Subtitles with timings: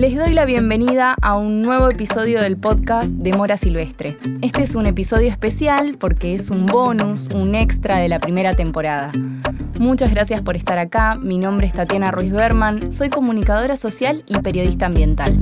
[0.00, 4.16] Les doy la bienvenida a un nuevo episodio del podcast de Mora Silvestre.
[4.40, 9.12] Este es un episodio especial porque es un bonus, un extra de la primera temporada.
[9.78, 11.16] Muchas gracias por estar acá.
[11.16, 15.38] Mi nombre es Tatiana Ruiz Berman, soy comunicadora social y periodista ambiental.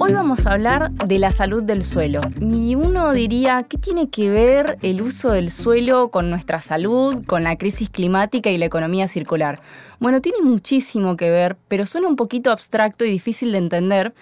[0.00, 2.20] Hoy vamos a hablar de la salud del suelo.
[2.40, 7.42] Y uno diría, ¿qué tiene que ver el uso del suelo con nuestra salud, con
[7.42, 9.60] la crisis climática y la economía circular?
[9.98, 14.12] Bueno, tiene muchísimo que ver, pero suena un poquito abstracto y difícil de entender.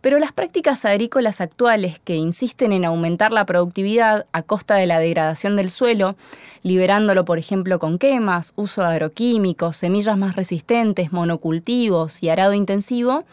[0.00, 4.98] Pero las prácticas agrícolas actuales que insisten en aumentar la productividad a costa de la
[4.98, 6.16] degradación del suelo,
[6.62, 13.24] liberándolo por ejemplo con quemas, uso de agroquímicos, semillas más resistentes, monocultivos y arado intensivo,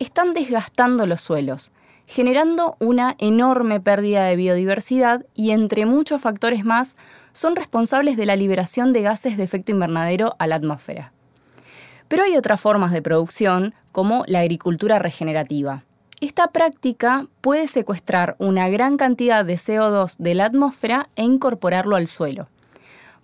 [0.00, 1.70] están desgastando los suelos,
[2.06, 6.96] generando una enorme pérdida de biodiversidad y entre muchos factores más
[7.32, 11.12] son responsables de la liberación de gases de efecto invernadero a la atmósfera.
[12.08, 15.84] Pero hay otras formas de producción, como la agricultura regenerativa.
[16.20, 22.08] Esta práctica puede secuestrar una gran cantidad de CO2 de la atmósfera e incorporarlo al
[22.08, 22.48] suelo.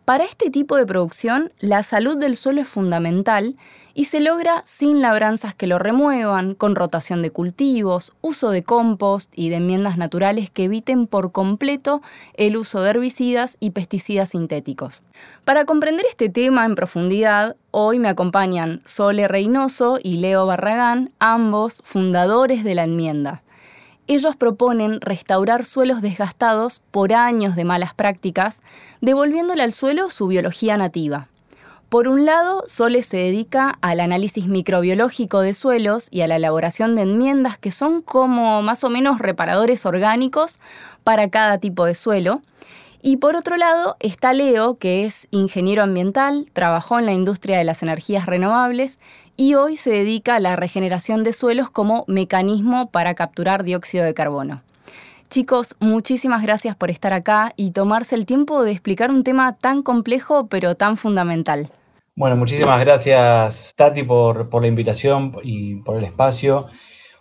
[0.04, 3.56] Para este tipo de producción, la salud del suelo es fundamental
[3.98, 9.32] y se logra sin labranzas que lo remuevan, con rotación de cultivos, uso de compost
[9.34, 12.02] y de enmiendas naturales que eviten por completo
[12.34, 15.02] el uso de herbicidas y pesticidas sintéticos.
[15.46, 21.80] Para comprender este tema en profundidad, hoy me acompañan Sole Reynoso y Leo Barragán, ambos
[21.82, 23.42] fundadores de la enmienda.
[24.08, 28.60] Ellos proponen restaurar suelos desgastados por años de malas prácticas,
[29.00, 31.28] devolviéndole al suelo su biología nativa.
[31.88, 36.96] Por un lado, Sole se dedica al análisis microbiológico de suelos y a la elaboración
[36.96, 40.58] de enmiendas que son como más o menos reparadores orgánicos
[41.04, 42.42] para cada tipo de suelo.
[43.02, 47.64] Y por otro lado está Leo, que es ingeniero ambiental, trabajó en la industria de
[47.64, 48.98] las energías renovables
[49.36, 54.12] y hoy se dedica a la regeneración de suelos como mecanismo para capturar dióxido de
[54.12, 54.60] carbono.
[55.28, 59.82] Chicos, muchísimas gracias por estar acá y tomarse el tiempo de explicar un tema tan
[59.82, 61.68] complejo pero tan fundamental.
[62.14, 66.68] Bueno, muchísimas gracias Tati por, la invitación y por el espacio.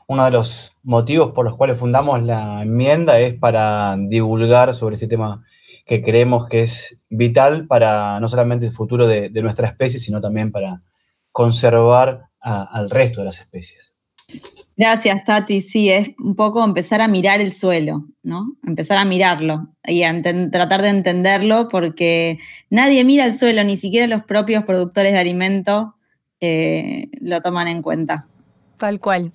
[0.07, 5.07] Uno de los motivos por los cuales fundamos la enmienda es para divulgar sobre este
[5.07, 5.43] tema
[5.85, 10.51] que creemos que es vital para no solamente el futuro de nuestra especie, sino también
[10.51, 10.81] para
[11.35, 13.97] conservar al resto de las especies.
[14.77, 15.61] Gracias, Tati.
[15.61, 18.55] Sí, es un poco empezar a mirar el suelo, ¿no?
[18.63, 20.21] Empezar a mirarlo y a
[20.51, 25.95] tratar de entenderlo porque nadie mira el suelo, ni siquiera los propios productores de alimento
[26.41, 28.27] eh, lo toman en cuenta.
[28.77, 29.31] Tal cual.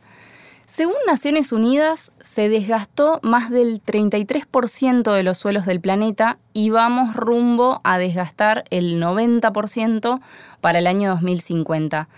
[0.66, 7.16] Según Naciones Unidas, se desgastó más del 33% de los suelos del planeta y vamos
[7.16, 10.20] rumbo a desgastar el 90%
[10.60, 12.08] para el año 2050.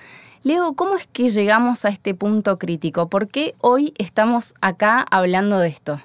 [0.44, 3.08] Leo, ¿cómo es que llegamos a este punto crítico?
[3.08, 6.00] ¿Por qué hoy estamos acá hablando de esto?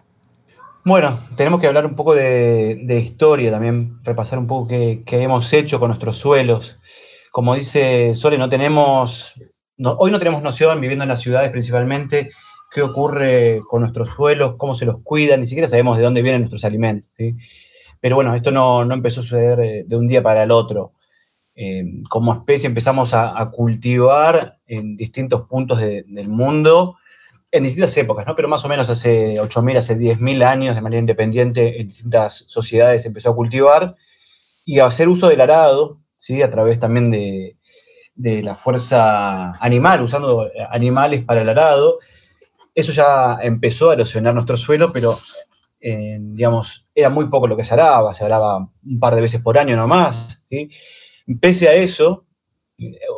[0.86, 5.80] Bueno, tenemos que hablar un poco de, historia también, repasar un poco qué, hemos hecho
[5.80, 6.80] con nuestros suelos.
[7.32, 9.34] Como dice Sole, no tenemos
[9.80, 12.30] hoy no tenemos noción, viviendo en las ciudades principalmente,
[12.72, 16.42] qué ocurre con nuestros suelos, cómo se los cuidan, ni siquiera sabemos de dónde vienen
[16.42, 17.10] nuestros alimentos.
[18.00, 20.94] Pero bueno, esto no, empezó a suceder eh, de un día para el otro.
[21.60, 26.98] Eh, como especie empezamos a, cultivar en distintos puntos del mundo,
[27.52, 28.36] en distintas épocas, ¿no?
[28.36, 33.08] pero más o menos hace 8.000, hace 10.000 años, de manera independiente, en distintas sociedades
[33.08, 33.96] empezó a cultivar
[34.66, 36.44] y a hacer uso del arado, ¿sí?
[36.44, 37.58] a través también de,
[38.14, 41.98] de la fuerza animal, usando animales para el arado.
[42.76, 45.12] Eso ya empezó a erosionar nuestro suelo, pero
[45.80, 49.42] eh, digamos, era muy poco lo que se araba, se araba un par de veces
[49.42, 50.46] por año nomás.
[50.50, 50.70] ¿sí?
[51.42, 52.26] Pese a eso,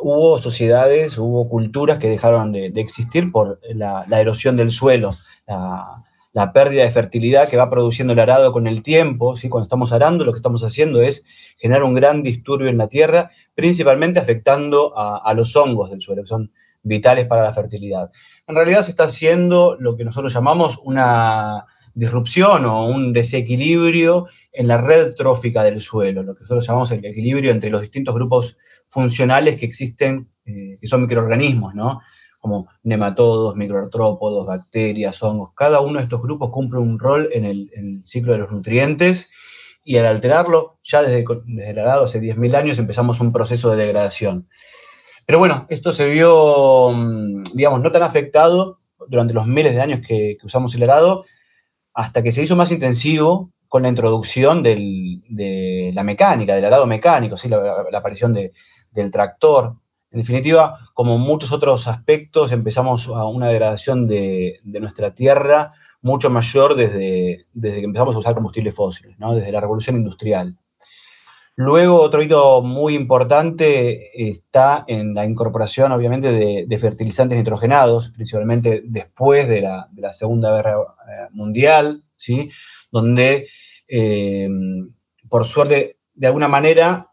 [0.02, 5.10] hubo sociedades, hubo culturas que dejaron de, existir por la, erosión del suelo,
[5.46, 9.48] la, pérdida de fertilidad que va produciendo el arado con el tiempo, ¿sí?
[9.48, 11.24] cuando estamos arando lo que estamos haciendo es
[11.56, 16.28] generar un gran disturbio en la tierra, principalmente afectando a, los hongos del suelo, que
[16.28, 16.52] son
[16.82, 18.10] vitales para la fertilidad.
[18.48, 21.66] En realidad se está haciendo lo que nosotros llamamos una
[22.00, 27.04] disrupción o un desequilibrio en la red trófica del suelo, lo que nosotros llamamos el
[27.04, 28.56] equilibrio entre los distintos grupos
[28.88, 32.00] funcionales que existen, eh, que son microorganismos, ¿no?
[32.40, 35.52] como nematodos, microartrópodos, bacterias, hongos.
[35.54, 39.30] Cada uno de estos grupos cumple un rol en el, ciclo de los nutrientes
[39.84, 41.22] y al alterarlo, ya desde,
[41.68, 44.48] el arado hace 10.000 años empezamos un proceso de degradación.
[45.26, 50.00] Pero bueno, esto se vio, mm, digamos, no tan afectado durante los miles de años
[50.06, 51.26] que, usamos el arado,
[51.94, 57.36] hasta que se hizo más intensivo con la introducción de la mecánica, del arado mecánico,
[57.36, 57.48] ¿sí?
[57.48, 59.76] la, aparición del tractor,
[60.10, 65.72] En definitiva, como muchos otros aspectos, empezamos a una degradación de, nuestra tierra
[66.02, 69.34] mucho mayor desde, desde, que empezamos a usar combustibles fósiles, ¿no?
[69.34, 70.58] desde la revolución industrial.
[71.62, 76.32] Luego, otro hito muy importante está en la incorporación, obviamente,
[76.66, 82.50] de, fertilizantes nitrogenados, principalmente después de la, Segunda Guerra eh, Mundial, ¿sí?
[82.90, 83.46] donde,
[83.86, 84.48] eh,
[85.28, 87.10] por suerte, de alguna manera,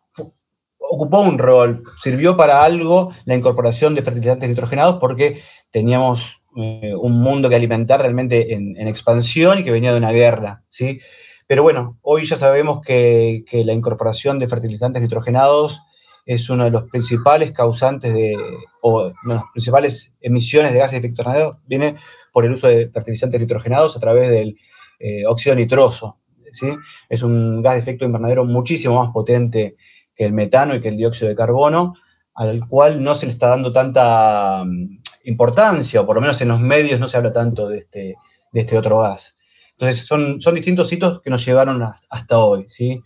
[0.78, 5.42] ocupó un rol, sirvió para algo la incorporación de fertilizantes nitrogenados porque
[5.72, 10.14] teníamos eh, un mundo que alimentar realmente en, en, expansión y que venía de una
[10.14, 11.02] guerra, ¿sí?
[11.48, 15.82] Pero bueno, hoy ya sabemos que, la incorporación de fertilizantes nitrogenados
[16.26, 18.36] es uno de los principales causantes de,
[18.82, 21.96] o las principales emisiones de gases de efecto invernadero, viene
[22.34, 24.58] por el uso de fertilizantes nitrogenados a través del
[25.00, 26.20] eh, óxido nitroso.
[26.52, 26.74] ¿sí?
[27.08, 29.78] Es un gas de efecto invernadero muchísimo más potente
[30.14, 31.94] que el metano y que el dióxido de carbono,
[32.34, 36.50] al cual no se le está dando tanta mm, importancia, o por lo menos en
[36.50, 38.16] los medios no se habla tanto de este,
[38.52, 39.37] de este otro gas.
[39.78, 43.04] Entonces, son, son distintos hitos que nos llevaron hasta hoy, ¿sí?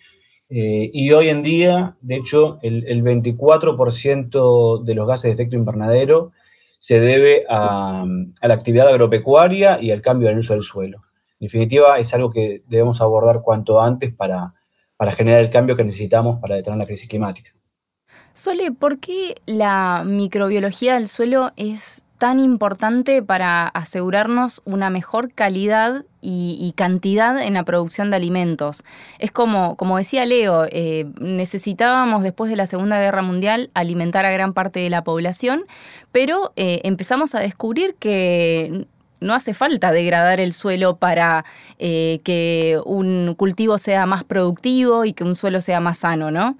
[0.53, 6.31] Eh, y hoy en día, de hecho, el, 24% de los gases de efecto invernadero
[6.77, 8.05] se debe a,
[8.41, 11.03] la actividad agropecuaria y al cambio del uso del suelo.
[11.39, 14.53] En definitiva, es algo que debemos abordar cuanto antes para,
[14.97, 17.51] para generar el cambio que necesitamos para detener la crisis climática.
[18.33, 26.05] Sole, ¿por qué la microbiología del suelo es tan importante para asegurarnos una mejor calidad
[26.21, 28.83] y, cantidad en la producción de alimentos.
[29.17, 34.31] Es como, como decía Leo, eh, necesitábamos después de la Segunda Guerra Mundial alimentar a
[34.31, 35.65] gran parte de la población,
[36.11, 38.85] pero eh, empezamos a descubrir que
[39.19, 41.43] no hace falta degradar el suelo para
[41.79, 46.55] eh, que un cultivo sea más productivo y que un suelo sea más sano, ¿no?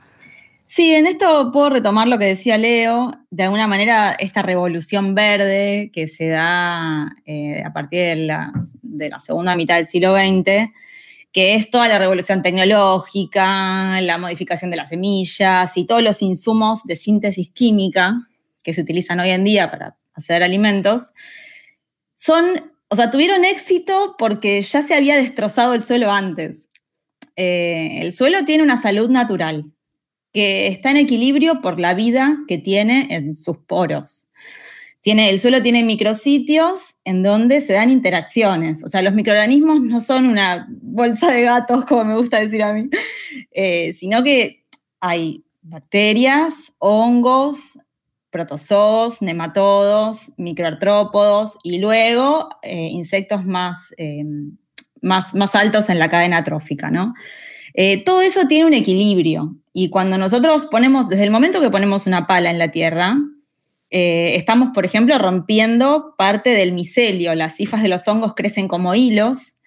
[0.74, 3.12] Sí, en esto puedo retomar lo que decía Leo.
[3.30, 8.16] De alguna manera, esta revolución verde que se da eh, a partir de
[9.10, 10.72] la, segunda mitad del siglo XX,
[11.34, 16.86] que es toda la revolución tecnológica, la modificación de las semillas y todos los insumos
[16.86, 18.16] de síntesis química
[18.64, 21.12] que se utilizan hoy en día para hacer alimentos,
[22.14, 26.70] son, o sea, tuvieron éxito porque ya se había destrozado el suelo antes.
[27.36, 29.74] Eh, el suelo tiene una salud natural,
[30.34, 34.30] que está en equilibrio por la vida que tiene en sus poros.
[35.02, 38.84] Tiene, el suelo tiene micrositios en donde se dan interacciones.
[38.84, 42.74] O sea, los microorganismos no son una bolsa de gatos, como me gusta decir a
[42.74, 42.88] mí,
[43.52, 44.64] eh, sino que
[45.00, 47.80] hay bacterias, hongos,
[48.32, 54.24] protozoos, nematodos, microartrópodos y luego eh, insectos más, eh,
[55.02, 57.14] más, más, altos en la cadena trófica, ¿no?
[58.06, 62.28] todo eso tiene un equilibrio y cuando nosotros ponemos, desde el momento que ponemos una
[62.28, 63.18] pala en la tierra,
[63.90, 67.36] eh, estamos, por ejemplo, rompiendo parte del micelio.
[67.36, 69.58] Las cifras de los hongos crecen como hilos,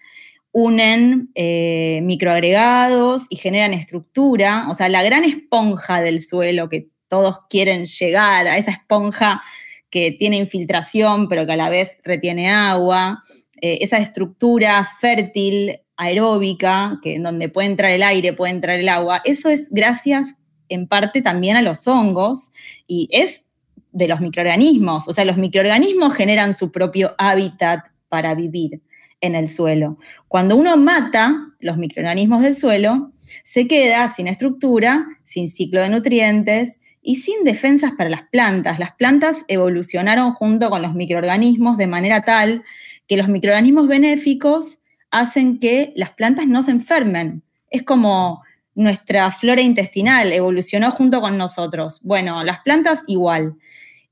[0.50, 4.66] unen eh, microagregados y generan estructura.
[4.70, 9.42] O sea, la gran esponja del suelo que todos quieren llegar, a esa esponja
[9.90, 13.22] que tiene infiltración pero que a la vez retiene agua,
[13.66, 18.90] eh, esa estructura fértil aeróbica, que en donde puede entrar el aire, puede entrar el
[18.90, 20.34] agua, eso es gracias
[20.68, 22.52] en parte también a los hongos
[22.86, 23.42] y es
[23.90, 25.08] de los microorganismos.
[25.08, 28.82] O sea, los microorganismos generan su propio hábitat para vivir
[29.22, 29.96] en el suelo.
[30.28, 33.12] Cuando uno mata los microorganismos del suelo,
[33.42, 38.78] se queda sin estructura, sin ciclo de nutrientes y sin defensas para las plantas.
[38.78, 42.62] Las plantas evolucionaron junto con los microorganismos de manera tal
[43.06, 44.78] que los microorganismos benéficos
[45.10, 47.42] hacen que las plantas no se enfermen.
[47.70, 48.42] Es como
[48.74, 52.00] nuestra flora intestinal evolucionó junto con nosotros.
[52.02, 53.54] Bueno, las plantas igual.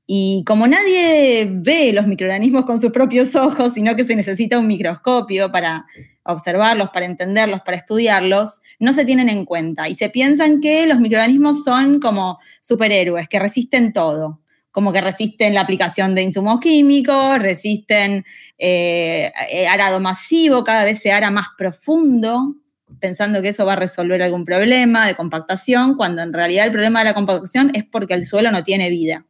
[0.05, 4.67] Y como nadie ve los microorganismos con sus propios ojos, sino que se necesita un
[4.67, 5.85] microscopio para
[6.23, 9.89] observarlos, para entenderlos, para estudiarlos, no se tienen en cuenta.
[9.89, 14.42] Y se piensan que los microorganismos son como superhéroes, que resisten todo
[14.73, 18.25] como que resisten la aplicación de insumos químicos, resisten
[18.57, 22.55] eh, eh, arado masivo, cada vez se ara más profundo,
[22.99, 26.99] pensando que eso va a resolver algún problema de compactación, cuando en realidad el problema
[26.99, 29.25] de la compactación es porque el suelo no tiene vida.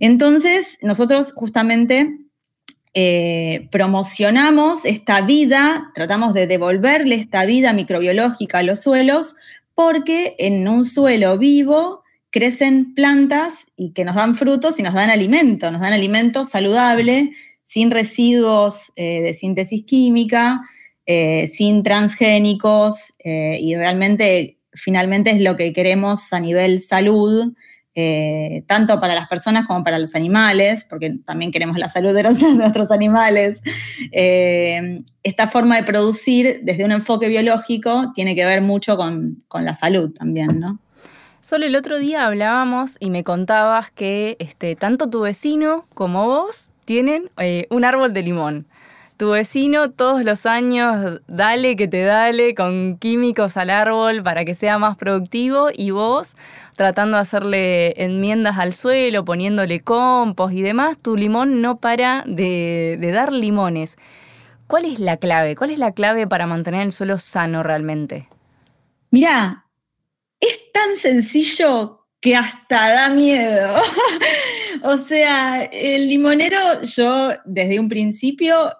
[0.00, 2.18] Entonces, nosotros justamente
[2.92, 9.36] eh, promocionamos esta vida, tratamos de devolverle esta vida microbiológica a los suelos,
[9.76, 11.99] porque en un suelo vivo
[12.30, 17.32] crecen plantas y que nos dan frutos y nos dan alimento, nos dan alimento saludable,
[17.62, 20.62] sin residuos eh, de síntesis química,
[21.06, 27.52] eh, sin transgénicos eh, y realmente finalmente es lo que queremos a nivel salud
[28.66, 32.22] tanto para las personas como para los animales, porque también queremos la salud de,
[32.56, 33.60] nuestros animales.
[35.22, 40.14] Esta forma de producir desde un enfoque biológico tiene que ver mucho con, la salud
[40.14, 40.80] también, ¿no?
[41.50, 46.70] Solo el otro día hablábamos y me contabas que este, tanto tu vecino como vos
[46.84, 48.68] tienen eh, un árbol de limón
[49.16, 54.54] tu vecino todos los años dale que te dale con químicos al árbol para que
[54.54, 56.36] sea más productivo y vos
[56.76, 62.96] tratando de hacerle enmiendas al suelo, poniéndole compost y demás, tu limón no para de,
[63.12, 63.96] dar limones.
[64.68, 65.56] ¿Cuál es la clave?
[65.56, 68.28] ¿Cuál es la clave para mantener el suelo sano realmente?
[69.10, 69.64] Mira,
[70.40, 73.76] es tan sencillo que hasta da miedo.
[74.82, 78.72] o sea, el limonero, yo desde un principio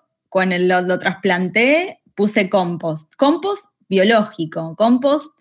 [0.50, 3.14] el, lo, trasplanté, puse compost.
[3.17, 5.33] Compost biológico, compost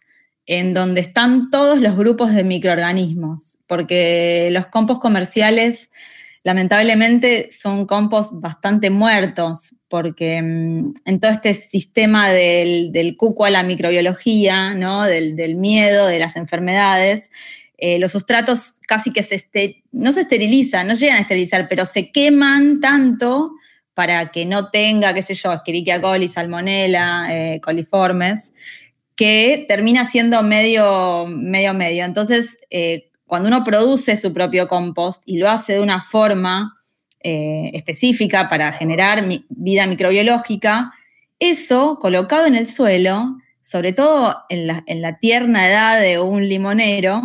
[0.45, 5.91] en donde están todos los grupos de microorganismos, porque los compost comerciales
[6.43, 13.63] lamentablemente son compost bastante muertos, porque mm, en todo este sistema del, cuco a la
[13.63, 15.03] microbiología, ¿no?
[15.03, 17.31] del, miedo, de las enfermedades,
[17.77, 22.11] eh, los sustratos casi que se no se esterilizan, no llegan a esterilizar, pero se
[22.11, 23.51] queman tanto
[23.93, 28.53] para que no tenga, qué sé yo, Escherichia coli, Salmonella, eh, coliformes,
[29.15, 32.05] que termina siendo medio, medio, medio.
[32.05, 36.77] Entonces, eh, cuando uno produce su propio compost y lo hace de una forma
[37.21, 40.91] eh, específica para generar vida microbiológica,
[41.39, 47.21] eso colocado en el suelo, sobre todo en la, tierna edad de un limonero,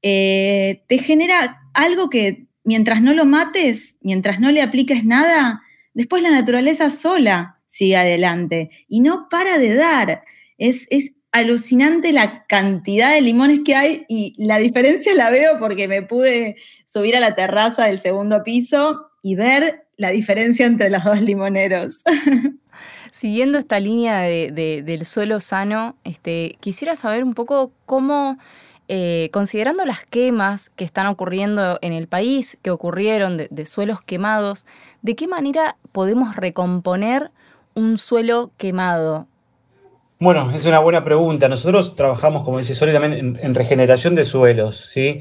[0.00, 5.62] te genera algo que mientras no lo mates, mientras no le apliques nada,
[5.94, 10.24] después la naturaleza sola sigue adelante y no para de dar.
[10.58, 10.86] Es,
[11.32, 16.56] alucinante la cantidad de limones que hay y la diferencia la veo porque me pude
[16.84, 22.02] subir a la terraza del segundo piso y ver la diferencia entre los dos limoneros.
[23.10, 28.38] Siguiendo esta línea del suelo sano, este, quisiera saber un poco cómo
[28.88, 34.66] eh, considerando las quemas que están ocurriendo en el país, que ocurrieron de, suelos quemados,
[35.02, 37.30] ¿de qué manera podemos recomponer
[37.74, 39.28] un suelo quemado?
[40.22, 41.48] Bueno, es una buena pregunta.
[41.48, 45.18] Nosotros trabajamos, como dice Sole, también en, regeneración de suelos, ¿sí?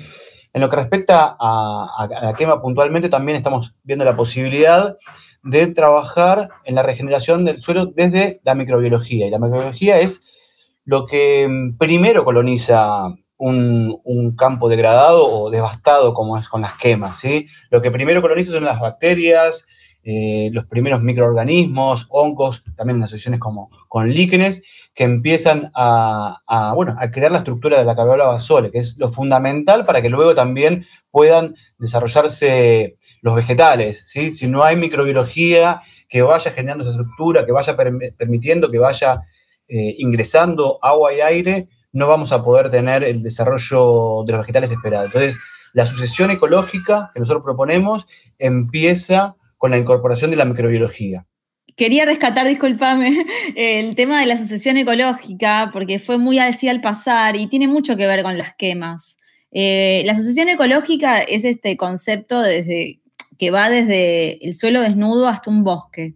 [0.54, 4.96] En lo que respecta a, la quema puntualmente, también estamos viendo la posibilidad
[5.42, 9.26] de trabajar en la regeneración del suelo desde la microbiología.
[9.26, 10.40] Y la microbiología es
[10.86, 17.18] lo que mm, primero coloniza un, campo degradado o devastado como es con las quemas.
[17.18, 17.48] ¿sí?
[17.72, 19.66] Lo que primero coloniza son las bacterias,
[20.04, 26.96] eh, los primeros microorganismos, hongos, también en asociaciones como con líquenes, que empiezan a, bueno,
[27.00, 30.10] a crear la estructura de la que hablaba Sole, que es lo fundamental para que
[30.10, 34.04] luego también puedan desarrollarse los vegetales.
[34.06, 34.32] ¿sí?
[34.32, 39.22] Si no hay microbiología que vaya generando esa estructura, que vaya permitiendo que vaya
[39.68, 44.72] eh, ingresando agua y aire, no vamos a poder tener el desarrollo de los vegetales
[44.72, 45.06] esperado.
[45.06, 45.38] Entonces,
[45.74, 48.08] la sucesión ecológica que nosotros proponemos
[48.40, 51.28] empieza con la incorporación de la microbiología.
[51.76, 53.16] Quería rescatar, discúlpame,
[53.56, 57.96] el tema de la sucesión ecológica, porque fue muy así al pasar y tiene mucho
[57.96, 59.18] que ver con las quemas.
[59.52, 63.02] Eh, la sucesión ecológica es este concepto desde,
[63.38, 66.16] que va desde el suelo desnudo hasta un bosque.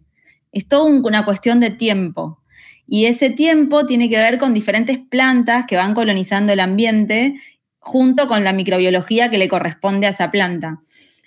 [0.51, 2.41] Es toda una cuestión de tiempo.
[2.87, 7.35] Y ese tiempo tiene que ver con diferentes plantas que van colonizando el ambiente
[7.77, 10.81] junto con la microbiología que le corresponde a esa planta.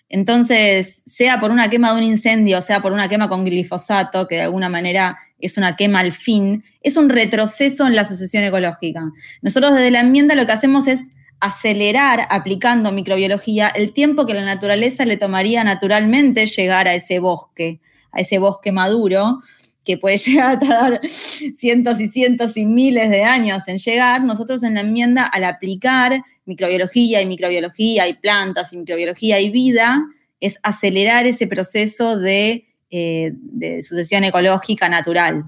[0.09, 4.37] Entonces, sea por una quema de un incendio, sea por una quema con glifosato, que
[4.37, 9.03] de alguna manera es una quema al fin, es un retroceso en la sucesión ecológica.
[9.43, 11.11] Nosotros desde la enmienda lo que hacemos es
[11.41, 17.81] acelerar aplicando microbiología el tiempo que la naturaleza le tomaría naturalmente llegar a ese bosque,
[18.11, 19.41] a ese bosque maduro,
[19.88, 24.62] que puede llegar a tardar cientos y cientos y miles de años en llegar, nosotros
[24.62, 30.04] en la enmienda, al aplicar microbiología y microbiología y plantas y microbiología y vida,
[30.40, 33.33] es acelerar ese proceso de, eh,
[33.80, 35.45] sucesión ecológica natural.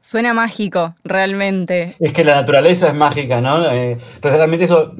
[0.00, 1.94] Suena mágico, realmente.
[2.00, 3.70] Es que la naturaleza es mágica, ¿no?
[3.70, 4.94] Eh, realmente eso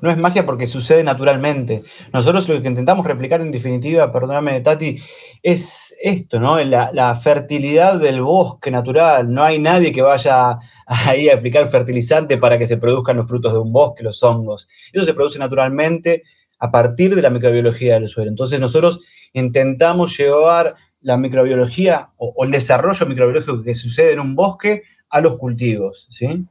[0.00, 1.82] no es magia porque sucede naturalmente.
[2.12, 4.96] Nosotros lo que intentamos replicar en definitiva, perdóname Tati,
[5.42, 6.58] es esto, ¿no?
[6.62, 9.32] La, fertilidad del bosque natural.
[9.32, 13.52] No hay nadie que vaya ahí a aplicar fertilizante para que se produzcan los frutos
[13.52, 14.68] de un bosque, los hongos.
[14.92, 16.22] Eso se produce naturalmente
[16.58, 18.30] a partir de la microbiología del suelo.
[18.30, 19.00] Entonces nosotros
[19.32, 25.20] intentamos llevar la microbiología o, o el desarrollo microbiológico que sucede en un bosque a
[25.20, 26.46] los cultivos, ¿sí?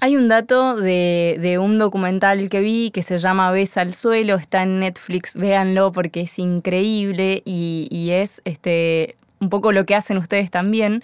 [0.00, 4.62] Hay un dato de, un documental que vi que se llama Besa al suelo, está
[4.62, 10.50] en Netflix, véanlo porque es increíble y, es este, un poco lo que hacen ustedes
[10.50, 11.02] también.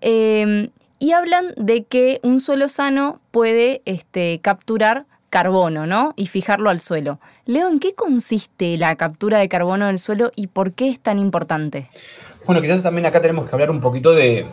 [0.00, 6.12] Em, y hablan de que un suelo sano puede este, capturar carbono, ¿no?
[6.16, 7.20] Y fijarlo al suelo.
[7.46, 11.18] Leo, ¿en qué consiste la captura de carbono del suelo y por qué es tan
[11.18, 11.88] importante?
[12.46, 14.46] Bueno, quizás también acá tenemos que hablar un poquito de,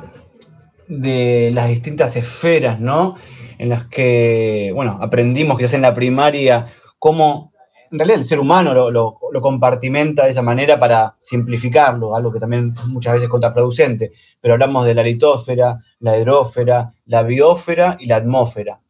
[0.87, 3.15] de las distintas esferas, ¿no?
[3.57, 6.67] En las que, bueno, aprendimos quizás en la primaria
[6.99, 7.53] cómo
[7.91, 12.73] en realidad el ser humano lo, compartimenta de esa manera para simplificarlo, algo que también
[12.87, 18.17] muchas veces es contraproducente, pero hablamos de la litósfera, la hidrósfera, la biosfera y la
[18.17, 18.81] atmósfera.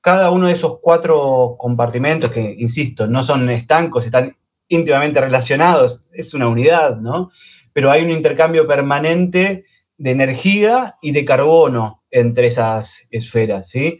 [0.00, 4.36] Cada uno de esos cuatro compartimentos, que insisto, no son estancos, están
[4.68, 7.30] íntimamente relacionados, es una unidad, ¿no?
[7.72, 9.64] Pero hay un intercambio permanente
[10.00, 13.98] de energía y de carbono entre esas esferas, ¿sí?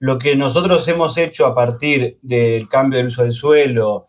[0.00, 4.08] Lo que nosotros hemos hecho a partir del cambio del uso del suelo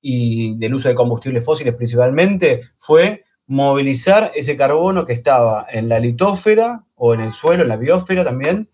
[0.00, 5.98] y del uso de combustibles fósiles principalmente fue movilizar ese carbono que estaba en la
[5.98, 8.70] litósfera o en el suelo, en la biosfera también,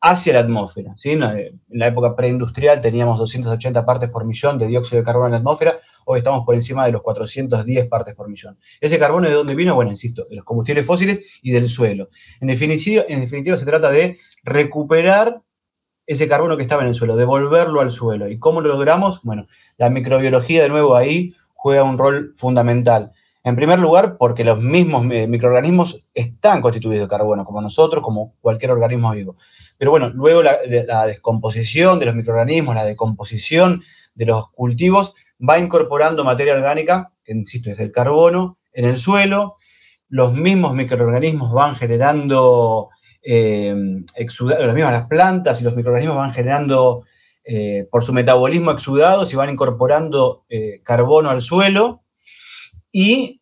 [0.00, 0.94] hacia la atmósfera.
[0.96, 1.10] ¿sí?
[1.10, 5.38] En la época preindustrial teníamos 280 partes por millón de dióxido de carbono en la
[5.38, 5.78] atmósfera,
[6.12, 8.58] hoy estamos por encima de los 410 partes por millón.
[8.80, 9.76] ¿Ese carbono de dónde vino?
[9.76, 12.08] Bueno, insisto, de los combustibles fósiles y del suelo.
[12.40, 15.42] En definitiva, en definitiva se trata de recuperar
[16.06, 18.28] ese carbono que estaba en el suelo, devolverlo al suelo.
[18.28, 19.20] ¿Y cómo lo logramos?
[19.22, 19.46] Bueno,
[19.78, 23.12] la microbiología de nuevo ahí juega un rol fundamental.
[23.44, 28.72] En primer lugar, porque los mismos microorganismos están constituidos de carbono, como nosotros, como cualquier
[28.72, 29.36] organismo vivo.
[29.78, 33.82] Pero bueno, luego la, descomposición de los microorganismos, la decomposición
[34.16, 35.14] de los cultivos,
[35.48, 39.54] va incorporando materia orgánica, que insisto, es el carbono, en el suelo.
[40.08, 42.90] Los mismos microorganismos van generando
[43.22, 43.74] eh,
[44.16, 47.04] las mismas las plantas y los microorganismos van generando
[47.44, 52.02] eh, por su metabolismo exudados y van incorporando eh, carbono al suelo
[52.92, 53.38] y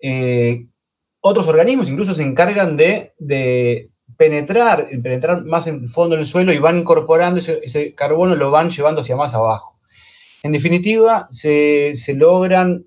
[1.20, 3.12] otros organismos incluso se encargan de,
[4.16, 8.70] penetrar, penetrar más en el fondo del suelo y van incorporando ese, carbono, lo van
[8.70, 9.77] llevando hacia más abajo.
[10.42, 12.86] En definitiva, se, logran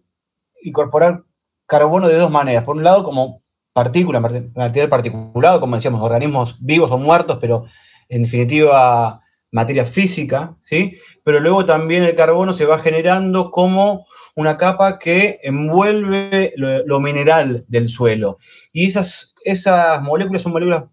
[0.62, 1.24] incorporar
[1.66, 2.64] carbono de dos maneras.
[2.64, 3.42] Por un lado, como
[3.74, 7.66] partícula, material particulado, como decíamos, organismos vivos o muertos, pero
[8.10, 10.98] en definitiva materia física, ¿sí?
[11.24, 17.66] Pero luego también el carbono se va generando como una capa que envuelve lo, mineral
[17.68, 18.38] del suelo.
[18.72, 20.86] Y esas, esas moléculas son moléculas,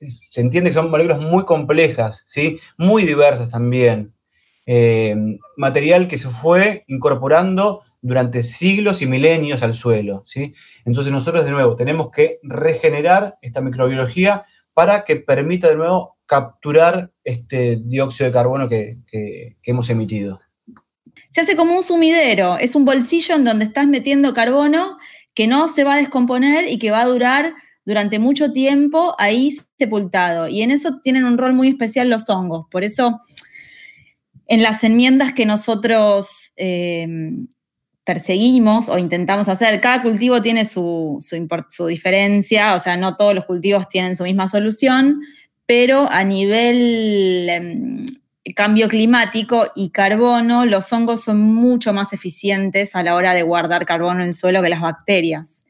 [0.00, 2.58] se entiende que son moléculas muy complejas, ¿sí?
[2.78, 4.14] Muy diversas también.
[4.70, 5.16] Eh,
[5.56, 10.22] material que se fue incorporando durante siglos y milenios al suelo.
[10.26, 10.52] ¿sí?
[10.84, 17.10] Entonces nosotros de nuevo tenemos que regenerar esta microbiología para que permita de nuevo capturar
[17.24, 18.98] este dióxido de carbono que,
[19.62, 20.38] hemos emitido.
[21.30, 24.98] Se hace como un sumidero, es un bolsillo en donde estás metiendo carbono
[25.32, 27.54] que no se va a descomponer y que va a durar
[27.86, 30.46] durante mucho tiempo ahí sepultado.
[30.46, 32.66] Y en eso tienen un rol muy especial los hongos.
[32.70, 33.22] Por eso,
[34.48, 37.06] en las enmiendas que nosotros eh,
[38.08, 39.82] perseguimos o intentamos hacer.
[39.82, 41.22] Cada cultivo tiene su,
[41.86, 45.20] diferencia, o sea, no todos los cultivos tienen su misma solución,
[45.66, 48.06] pero a nivel em,
[48.54, 53.84] cambio climático y carbono, los hongos son mucho más eficientes a la hora de guardar
[53.84, 55.66] carbono en el suelo que las bacterias.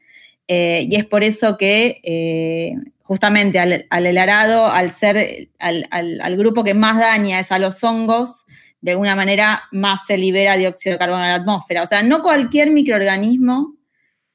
[0.47, 6.37] Eh, y es por eso que eh, justamente al, el arado, al ser al, al,
[6.37, 8.45] grupo que más daña es a los hongos,
[8.81, 11.83] de alguna manera más se libera dióxido de carbono en la atmósfera.
[11.83, 13.75] O sea, no cualquier microorganismo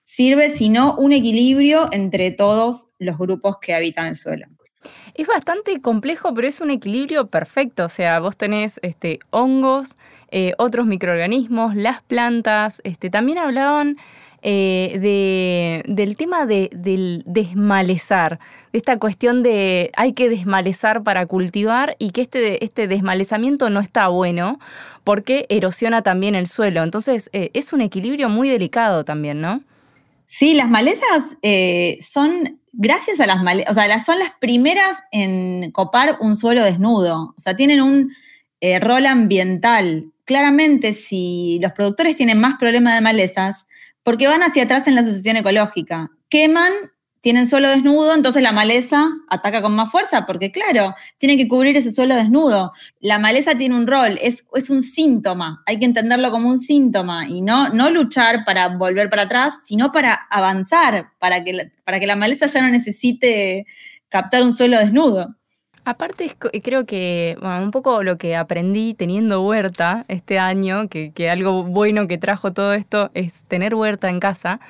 [0.03, 4.47] sirve, sino un equilibrio entre todos los grupos que habitan el suelo.
[5.15, 7.85] Es bastante complejo, pero es un equilibrio perfecto.
[7.85, 9.97] O sea, vos tenés este, hongos,
[10.31, 12.81] eh, otros microorganismos, las plantas.
[12.85, 13.97] Este, también hablaban
[14.47, 18.39] eh, de, del tema de, del desmalezar,
[18.75, 23.81] de esta cuestión de hay que desmalezar para cultivar y que este, este desmalezamiento no
[23.81, 24.59] está bueno
[25.03, 26.83] porque erosiona también el suelo.
[26.83, 29.63] Entonces eh, es un equilibrio muy delicado también, ¿no?
[30.27, 35.71] Sí, las malezas eh, son, gracias a las malezas, o sea, son las primeras en
[35.71, 38.13] copar un suelo desnudo, o sea, tienen un
[38.81, 40.11] rol ambiental.
[40.25, 43.67] Claramente, si los productores tienen más problemas de malezas,
[44.05, 46.11] porque van hacia atrás en la sucesión ecológica.
[46.29, 46.73] Queman,
[47.25, 51.75] tienen suelo desnudo, entonces la maleza ataca con más fuerza, porque claro, tiene que cubrir
[51.75, 52.73] ese suelo desnudo.
[53.01, 57.41] La maleza tiene un rol, es, un síntoma, hay que entenderlo como un síntoma y
[57.41, 62.69] no, luchar para volver para atrás, sino para avanzar, para que la maleza ya no
[62.69, 63.67] necesite
[64.11, 65.35] captar un suelo desnudo.
[65.87, 71.63] Aparte, creo que un poco lo que aprendí teniendo huerta este año, que, que algo
[71.63, 74.61] bueno que trajo todo esto es tener huerta en casa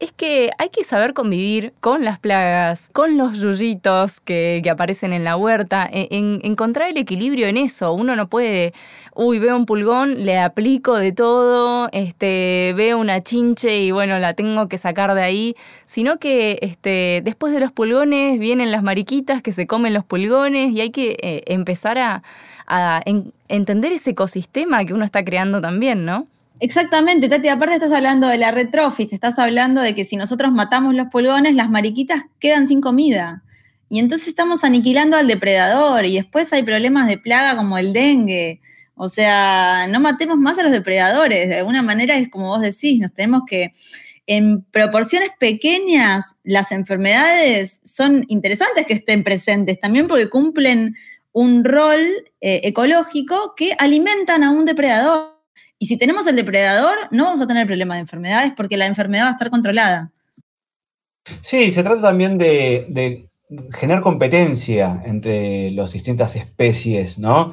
[0.00, 5.24] es que hay que saber convivir con las plagas, con los yuyitos que, aparecen en
[5.24, 7.92] la huerta, e, en, encontrar el equilibrio en eso.
[7.92, 8.74] Uno no puede,
[9.14, 14.34] uy, veo un pulgón, le aplico de todo, este, veo una chinche y bueno, la
[14.34, 19.42] tengo que sacar de ahí, sino que este, después de los pulgones vienen las mariquitas
[19.42, 22.22] que se comen los pulgones y hay que eh, empezar a,
[23.48, 26.26] entender ese ecosistema que uno está creando también, ¿no?
[26.60, 27.48] Exactamente, Tati.
[27.48, 31.54] Aparte estás hablando de la retrofis, estás hablando de que si nosotros matamos los pulgones,
[31.54, 33.44] las mariquitas quedan sin comida.
[33.88, 38.60] Y entonces estamos aniquilando al depredador y después hay problemas de plaga como el dengue.
[38.96, 41.48] O sea, no matemos más a los depredadores.
[41.48, 43.72] De alguna manera es como vos decís, nos tenemos que...
[44.30, 50.96] En proporciones pequeñas, las enfermedades son interesantes que estén presentes también porque cumplen
[51.32, 52.06] un rol
[52.42, 55.37] eh, ecológico que alimentan a un depredador.
[55.78, 59.24] Y si tenemos el depredador, no vamos a tener problema de enfermedades porque la enfermedad
[59.24, 60.10] va a estar controlada.
[61.40, 63.28] Sí, se trata también de,
[63.72, 67.52] generar competencia entre las distintas especies, ¿no?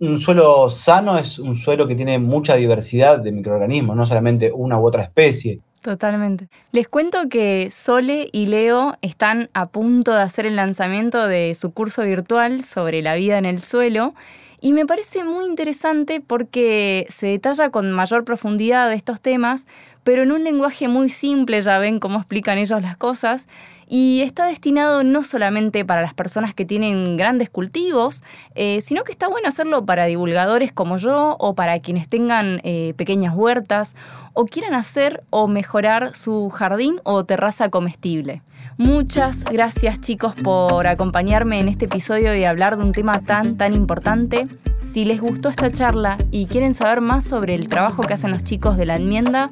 [0.00, 4.78] un suelo sano es un suelo que tiene mucha diversidad de microorganismos, no solamente una
[4.78, 5.60] u otra especie.
[5.80, 6.48] Totalmente.
[6.70, 11.72] Les cuento que Sole y Leo están a punto de hacer el lanzamiento de su
[11.72, 14.14] curso virtual sobre la vida en el suelo
[14.62, 19.66] y me parece muy interesante porque se detalla con mayor profundidad estos temas,
[20.04, 23.48] pero en un lenguaje muy simple, ya ven cómo explican ellos las cosas,
[23.88, 28.22] y está destinado no solamente para las personas que tienen grandes cultivos,
[28.54, 32.94] eh, sino que está bueno hacerlo para divulgadores como yo o para quienes tengan eh,
[32.96, 33.96] pequeñas huertas
[34.32, 38.42] o quieran hacer o mejorar su jardín o terraza comestible.
[38.78, 43.74] Muchas gracias chicos por acompañarme en este episodio y hablar de un tema tan tan
[43.74, 44.48] importante.
[44.82, 48.44] Si les gustó esta charla y quieren saber más sobre el trabajo que hacen los
[48.44, 49.50] chicos de la enmienda,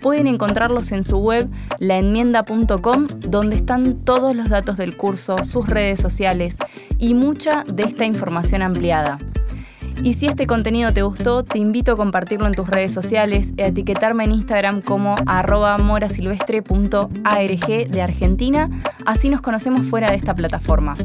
[0.00, 6.00] pueden encontrarlos en su web laenmienda.com donde están todos los datos del curso, sus redes
[6.00, 6.56] sociales
[6.98, 9.18] y mucha de esta información ampliada.
[10.02, 13.64] Y si este contenido te gustó, te invito a compartirlo en tus redes sociales e
[13.64, 18.68] a etiquetarme en Instagram como arroba morasilvestre.arg de Argentina,
[19.06, 20.96] así nos conocemos fuera de esta plataforma.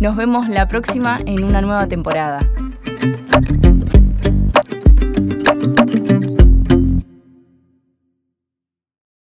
[0.00, 2.46] Nos vemos la próxima en una nueva temporada.